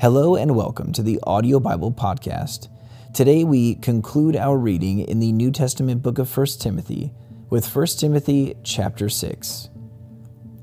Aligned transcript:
Hello 0.00 0.36
and 0.36 0.54
welcome 0.54 0.92
to 0.92 1.02
the 1.02 1.18
Audio 1.24 1.58
Bible 1.58 1.90
Podcast. 1.90 2.68
Today 3.12 3.42
we 3.42 3.74
conclude 3.74 4.36
our 4.36 4.56
reading 4.56 5.00
in 5.00 5.18
the 5.18 5.32
New 5.32 5.50
Testament 5.50 6.04
book 6.04 6.20
of 6.20 6.36
1 6.36 6.46
Timothy 6.60 7.12
with 7.50 7.74
1 7.74 7.86
Timothy 7.98 8.54
chapter 8.62 9.08
6. 9.08 9.68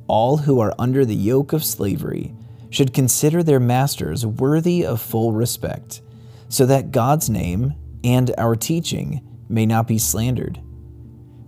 All 0.07 0.37
who 0.37 0.61
are 0.61 0.73
under 0.79 1.03
the 1.03 1.17
yoke 1.17 1.51
of 1.51 1.65
slavery 1.65 2.33
should 2.69 2.93
consider 2.93 3.43
their 3.43 3.59
masters 3.59 4.25
worthy 4.25 4.85
of 4.85 5.01
full 5.01 5.33
respect, 5.33 6.01
so 6.47 6.65
that 6.67 6.91
God's 6.91 7.29
name 7.29 7.73
and 8.05 8.33
our 8.37 8.55
teaching 8.55 9.19
may 9.49 9.65
not 9.65 9.85
be 9.85 9.97
slandered. 9.97 10.61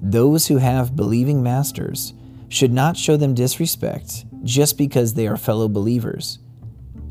Those 0.02 0.48
who 0.48 0.58
have 0.58 0.98
believing 0.98 1.42
masters 1.42 2.14
should 2.50 2.74
not 2.74 2.98
show 2.98 3.16
them 3.16 3.34
disrespect 3.34 4.26
just 4.44 4.78
because 4.78 5.14
they 5.14 5.26
are 5.26 5.38
fellow 5.38 5.70
believers 5.70 6.40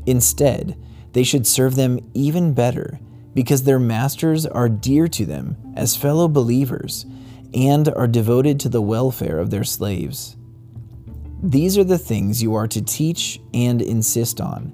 Instead, 0.07 0.81
they 1.11 1.23
should 1.23 1.45
serve 1.45 1.75
them 1.75 1.99
even 2.13 2.53
better 2.53 2.99
because 3.35 3.63
their 3.63 3.77
masters 3.77 4.47
are 4.47 4.69
dear 4.69 5.07
to 5.09 5.25
them 5.25 5.57
as 5.75 5.95
fellow 5.95 6.27
believers 6.27 7.05
and 7.53 7.89
are 7.89 8.07
devoted 8.07 8.59
to 8.59 8.69
the 8.69 8.81
welfare 8.81 9.37
of 9.37 9.51
their 9.51 9.63
slaves. 9.63 10.35
These 11.43 11.77
are 11.77 11.83
the 11.83 11.99
things 11.99 12.41
you 12.41 12.55
are 12.55 12.67
to 12.67 12.81
teach 12.81 13.39
and 13.53 13.81
insist 13.81 14.41
on. 14.41 14.73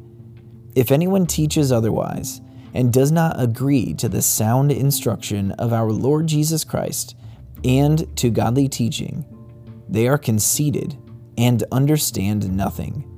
If 0.75 0.91
anyone 0.91 1.25
teaches 1.25 1.71
otherwise 1.71 2.39
and 2.73 2.93
does 2.93 3.11
not 3.11 3.41
agree 3.41 3.93
to 3.95 4.07
the 4.07 4.21
sound 4.21 4.71
instruction 4.71 5.51
of 5.53 5.73
our 5.73 5.91
Lord 5.91 6.27
Jesus 6.27 6.63
Christ 6.63 7.15
and 7.65 8.15
to 8.17 8.29
godly 8.29 8.69
teaching, 8.69 9.25
they 9.89 10.07
are 10.07 10.17
conceited 10.17 10.97
and 11.37 11.63
understand 11.71 12.55
nothing. 12.55 13.12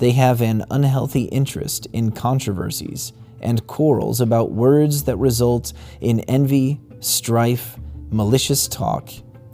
They 0.00 0.12
have 0.12 0.40
an 0.40 0.64
unhealthy 0.70 1.24
interest 1.24 1.86
in 1.92 2.12
controversies 2.12 3.12
and 3.42 3.66
quarrels 3.66 4.18
about 4.22 4.50
words 4.50 5.04
that 5.04 5.18
result 5.18 5.74
in 6.00 6.20
envy, 6.20 6.80
strife, 7.00 7.78
malicious 8.10 8.66
talk, 8.66 9.10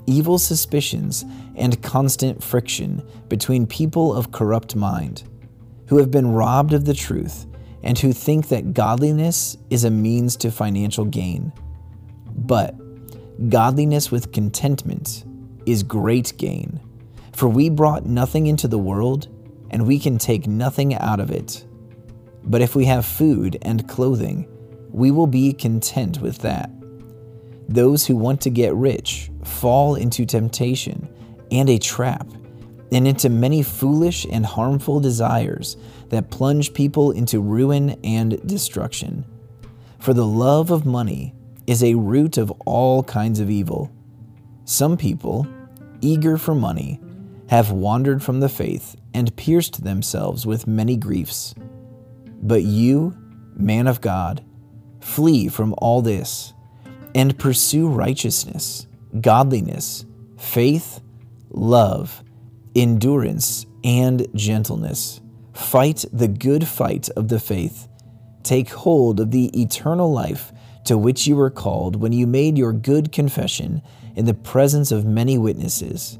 evil 0.07 0.39
suspicions, 0.39 1.25
and 1.57 1.83
constant 1.83 2.45
friction 2.45 3.03
between 3.29 3.67
people 3.67 4.15
of 4.15 4.31
corrupt 4.31 4.77
mind, 4.77 5.25
who 5.89 5.99
have 5.99 6.13
been 6.13 6.31
robbed 6.33 6.73
of 6.73 6.85
the 6.85 6.95
truth 6.95 7.47
and 7.83 7.99
who 7.99 8.13
think 8.13 8.47
that 8.47 8.73
godliness 8.73 9.57
is 9.69 9.83
a 9.83 9.91
means 9.91 10.37
to 10.37 10.53
financial 10.53 11.05
gain. 11.05 11.53
But 12.37 12.77
godliness 13.51 14.13
with 14.13 14.31
contentment 14.31 15.25
is 15.67 15.83
great 15.83 16.35
gain. 16.37 16.79
For 17.33 17.49
we 17.49 17.69
brought 17.69 18.07
nothing 18.07 18.47
into 18.47 18.69
the 18.69 18.79
world 18.79 19.27
and 19.77 19.87
we 19.87 19.99
can 19.99 20.17
take 20.17 20.47
nothing 20.47 20.95
out 20.95 21.21
of 21.21 21.31
it. 21.31 21.67
But 22.45 22.63
if 22.63 22.75
we 22.75 22.87
have 22.87 23.05
food 23.05 23.59
and 23.61 23.87
clothing, 23.87 24.49
we 24.91 25.11
will 25.11 25.27
be 25.27 25.53
content 25.53 26.19
with 26.23 26.39
that. 26.39 26.71
Those 27.69 28.07
who 28.07 28.17
want 28.17 28.41
to 28.41 28.49
get 28.49 28.75
rich 28.75 29.31
fall 29.45 29.95
into 29.95 30.25
temptation 30.25 31.07
and 31.51 31.69
a 31.69 31.79
trap, 31.79 32.27
and 32.91 33.07
into 33.07 33.29
many 33.29 33.63
foolish 33.63 34.25
and 34.33 34.47
harmful 34.47 34.99
desires 34.99 35.77
that 36.09 36.31
plunge 36.31 36.73
people 36.73 37.11
into 37.11 37.39
ruin 37.39 38.01
and 38.03 38.41
destruction. 38.49 39.27
For 39.99 40.15
the 40.15 40.27
love 40.27 40.71
of 40.71 40.87
money 40.87 41.35
is 41.67 41.85
a 41.85 41.93
root 41.97 42.39
of 42.39 42.51
all 42.65 43.03
kinds 43.03 43.41
of 43.41 43.51
evil. 43.51 43.93
Some 44.65 44.97
people, 44.97 45.47
eager 46.01 46.39
for 46.39 46.55
money, 46.55 46.99
have 47.49 47.71
wandered 47.71 48.23
from 48.23 48.41
the 48.41 48.49
faith 48.49 48.97
and 49.15 49.37
pierced 49.37 49.85
themselves 49.85 50.47
with 50.47 50.67
many 50.67 50.97
griefs. 50.97 51.55
But 52.43 52.63
you, 52.63 53.17
man 53.55 53.87
of 53.87 54.01
God, 54.01 54.45
flee 55.01 55.49
from 55.49 55.75
all 55.79 56.03
this 56.03 56.53
and 57.15 57.39
pursue 57.39 57.89
righteousness, 57.89 58.87
godliness, 59.21 60.05
faith, 60.37 61.01
love, 61.51 62.23
endurance, 62.75 63.67
and 63.85 64.27
gentleness. 64.35 65.21
Fight 65.55 66.05
the 66.13 66.29
good 66.29 66.67
fight 66.67 67.09
of 67.11 67.29
the 67.29 67.41
faith. 67.41 67.89
Take 68.43 68.71
hold 68.71 69.21
of 69.21 69.31
the 69.31 69.47
eternal 69.61 70.13
life 70.13 70.53
to 70.85 70.99
which 70.99 71.27
you 71.27 71.37
were 71.37 71.51
called 71.51 71.97
when 71.97 72.13
you 72.13 72.27
made 72.27 72.59
your 72.59 72.73
good 72.73 73.11
confession 73.11 73.83
in 74.15 74.25
the 74.25 74.35
presence 74.35 74.93
of 74.93 75.05
many 75.05 75.39
witnesses 75.39 76.19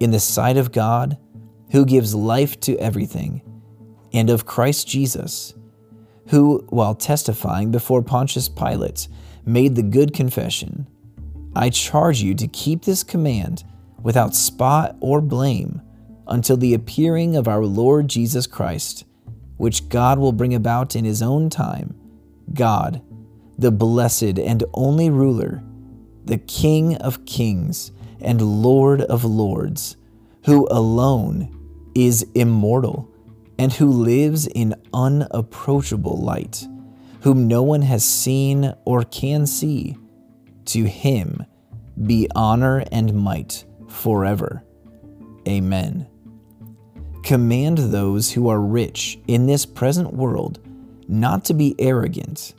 in 0.00 0.10
the 0.10 0.20
sight 0.20 0.56
of 0.56 0.72
God, 0.72 1.18
who 1.72 1.84
gives 1.84 2.14
life 2.14 2.58
to 2.60 2.76
everything, 2.78 3.42
and 4.12 4.30
of 4.30 4.46
Christ 4.46 4.88
Jesus, 4.88 5.54
who, 6.28 6.64
while 6.70 6.94
testifying 6.94 7.70
before 7.70 8.02
Pontius 8.02 8.48
Pilate, 8.48 9.08
made 9.44 9.74
the 9.74 9.82
good 9.82 10.12
confession 10.12 10.86
I 11.58 11.70
charge 11.70 12.20
you 12.20 12.34
to 12.36 12.46
keep 12.46 12.82
this 12.82 13.02
command 13.02 13.64
without 14.00 14.34
spot 14.34 14.96
or 15.00 15.20
blame 15.20 15.82
until 16.28 16.56
the 16.56 16.74
appearing 16.74 17.36
of 17.36 17.48
our 17.48 17.64
Lord 17.64 18.06
Jesus 18.06 18.46
Christ, 18.46 19.04
which 19.56 19.88
God 19.88 20.20
will 20.20 20.32
bring 20.32 20.54
about 20.54 20.94
in 20.94 21.04
his 21.04 21.20
own 21.20 21.50
time. 21.50 21.94
God, 22.54 23.02
the 23.58 23.72
blessed 23.72 24.38
and 24.38 24.62
only 24.72 25.10
ruler, 25.10 25.64
the 26.24 26.38
King 26.38 26.96
of 26.98 27.24
kings 27.24 27.90
and 28.20 28.40
Lord 28.40 29.02
of 29.02 29.24
lords, 29.24 29.96
who 30.44 30.66
alone 30.70 31.54
is 31.94 32.26
immortal 32.34 33.08
and 33.58 33.72
who 33.72 33.90
lives 33.90 34.46
in 34.46 34.74
unapproachable 34.92 36.16
light, 36.16 36.66
whom 37.22 37.48
no 37.48 37.62
one 37.62 37.82
has 37.82 38.04
seen 38.04 38.72
or 38.84 39.02
can 39.04 39.46
see. 39.46 39.96
To 40.66 40.84
him 40.84 41.44
be 42.06 42.28
honor 42.34 42.84
and 42.92 43.14
might 43.14 43.64
forever. 43.88 44.62
Amen. 45.48 46.06
Command 47.22 47.78
those 47.78 48.32
who 48.32 48.48
are 48.48 48.60
rich 48.60 49.18
in 49.26 49.46
this 49.46 49.66
present 49.66 50.14
world 50.14 50.60
not 51.08 51.44
to 51.46 51.54
be 51.54 51.74
arrogant, 51.78 52.54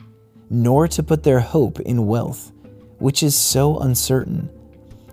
nor 0.50 0.88
to 0.88 1.02
put 1.02 1.22
their 1.22 1.40
hope 1.40 1.80
in 1.80 2.06
wealth, 2.06 2.52
which 2.98 3.22
is 3.22 3.34
so 3.36 3.78
uncertain 3.78 4.50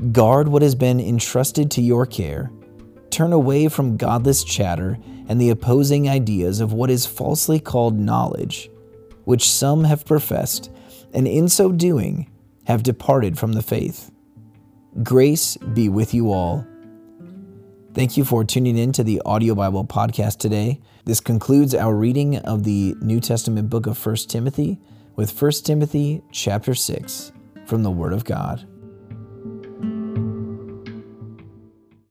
Guard 0.00 0.48
what 0.48 0.62
has 0.62 0.74
been 0.74 0.98
entrusted 0.98 1.70
to 1.72 1.82
your 1.82 2.06
care. 2.06 2.50
Turn 3.10 3.34
away 3.34 3.68
from 3.68 3.98
godless 3.98 4.42
chatter 4.42 4.96
and 5.28 5.38
the 5.38 5.50
opposing 5.50 6.08
ideas 6.08 6.60
of 6.60 6.72
what 6.72 6.88
is 6.88 7.04
falsely 7.04 7.60
called 7.60 7.98
knowledge, 7.98 8.70
which 9.24 9.46
some 9.46 9.84
have 9.84 10.06
professed, 10.06 10.70
and 11.12 11.28
in 11.28 11.50
so 11.50 11.70
doing 11.70 12.30
have 12.64 12.82
departed 12.82 13.38
from 13.38 13.52
the 13.52 13.60
faith. 13.60 14.10
Grace 15.02 15.58
be 15.58 15.90
with 15.90 16.14
you 16.14 16.32
all. 16.32 16.66
Thank 17.92 18.16
you 18.16 18.24
for 18.24 18.42
tuning 18.42 18.78
in 18.78 18.92
to 18.92 19.04
the 19.04 19.20
Audio 19.26 19.54
Bible 19.54 19.84
podcast 19.84 20.38
today. 20.38 20.80
This 21.04 21.20
concludes 21.20 21.74
our 21.74 21.94
reading 21.94 22.36
of 22.38 22.64
the 22.64 22.96
New 23.02 23.20
Testament 23.20 23.68
book 23.68 23.86
of 23.86 24.04
1 24.04 24.16
Timothy 24.28 24.78
with 25.14 25.40
1 25.40 25.52
Timothy 25.62 26.22
chapter 26.32 26.74
6 26.74 27.32
from 27.66 27.82
the 27.82 27.90
Word 27.90 28.14
of 28.14 28.24
God. 28.24 28.66